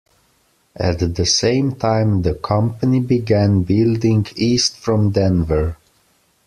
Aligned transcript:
At 0.77 1.13
the 1.13 1.27
same 1.27 1.75
time, 1.75 2.23
the 2.23 2.33
company 2.33 3.01
began 3.01 3.61
building 3.61 4.25
east 4.35 4.75
from 4.77 5.11
Denver. 5.11 5.77